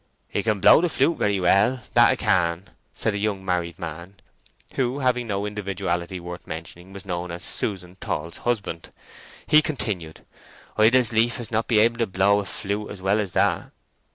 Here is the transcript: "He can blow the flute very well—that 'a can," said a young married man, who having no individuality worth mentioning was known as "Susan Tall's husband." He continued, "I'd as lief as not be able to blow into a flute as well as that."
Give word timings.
"He 0.27 0.41
can 0.41 0.59
blow 0.59 0.81
the 0.81 0.89
flute 0.89 1.19
very 1.19 1.39
well—that 1.39 2.13
'a 2.13 2.17
can," 2.17 2.71
said 2.91 3.13
a 3.13 3.19
young 3.19 3.45
married 3.45 3.77
man, 3.77 4.15
who 4.73 4.97
having 4.97 5.27
no 5.27 5.45
individuality 5.45 6.19
worth 6.19 6.47
mentioning 6.47 6.91
was 6.91 7.05
known 7.05 7.29
as 7.29 7.43
"Susan 7.43 7.97
Tall's 8.01 8.37
husband." 8.37 8.89
He 9.45 9.61
continued, 9.61 10.25
"I'd 10.75 10.95
as 10.95 11.13
lief 11.13 11.39
as 11.39 11.51
not 11.51 11.67
be 11.67 11.77
able 11.77 11.99
to 11.99 12.07
blow 12.07 12.39
into 12.39 12.49
a 12.49 12.51
flute 12.51 12.89
as 12.89 12.99
well 12.99 13.19
as 13.19 13.33
that." 13.33 13.71